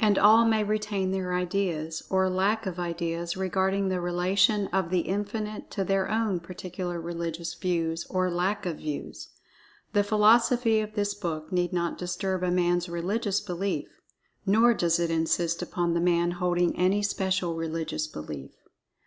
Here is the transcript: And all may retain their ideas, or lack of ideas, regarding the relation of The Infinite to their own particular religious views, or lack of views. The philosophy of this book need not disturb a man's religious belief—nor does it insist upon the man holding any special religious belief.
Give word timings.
And 0.00 0.16
all 0.16 0.46
may 0.46 0.64
retain 0.64 1.10
their 1.10 1.34
ideas, 1.34 2.02
or 2.08 2.30
lack 2.30 2.64
of 2.64 2.78
ideas, 2.78 3.36
regarding 3.36 3.90
the 3.90 4.00
relation 4.00 4.66
of 4.68 4.88
The 4.88 5.00
Infinite 5.00 5.70
to 5.72 5.84
their 5.84 6.10
own 6.10 6.40
particular 6.40 6.98
religious 6.98 7.52
views, 7.52 8.06
or 8.08 8.30
lack 8.30 8.64
of 8.64 8.78
views. 8.78 9.28
The 9.92 10.02
philosophy 10.02 10.80
of 10.80 10.94
this 10.94 11.12
book 11.12 11.52
need 11.52 11.74
not 11.74 11.98
disturb 11.98 12.42
a 12.42 12.50
man's 12.50 12.88
religious 12.88 13.42
belief—nor 13.42 14.72
does 14.72 14.98
it 14.98 15.10
insist 15.10 15.60
upon 15.60 15.92
the 15.92 16.00
man 16.00 16.30
holding 16.30 16.74
any 16.78 17.02
special 17.02 17.54
religious 17.54 18.06
belief. 18.06 18.52